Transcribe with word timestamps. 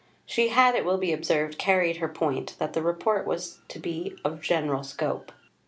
She 0.25 0.47
had, 0.47 0.73
it 0.73 0.83
will 0.83 0.97
be 0.97 1.13
observed, 1.13 1.59
carried 1.59 1.97
her 1.97 2.07
point, 2.07 2.55
that 2.57 2.73
the 2.73 2.81
Report 2.81 3.27
was 3.27 3.59
to 3.67 3.77
be 3.77 4.15
of 4.25 4.41
general 4.41 4.81
scope. 4.83 5.31